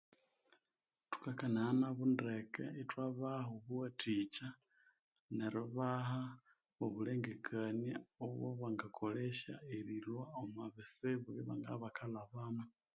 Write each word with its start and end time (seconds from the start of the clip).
Tukakanaya 1.11 1.71
nabo 1.81 2.03
ndeke 2.13 2.63
thwabaha 2.89 3.47
obuwatikya 3.57 4.47
neribaha 5.35 6.21
obulengakania 6.83 7.97
obwabangakolesya 8.23 9.55
Erika 9.77 10.13
omwabitsibo 10.41 11.27
ebyabangabya 11.31 11.77
ibakalhabamo. 11.81 12.65